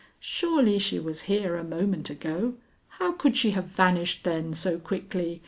Surely 0.19 0.79
she 0.79 0.97
was 0.97 1.21
here 1.29 1.55
a 1.55 1.63
moment 1.63 2.09
ago. 2.09 2.55
How 2.97 3.11
could 3.11 3.37
she 3.37 3.51
have 3.51 3.65
vanished, 3.67 4.23
then, 4.23 4.55
so 4.55 4.79
quickly? 4.79 5.39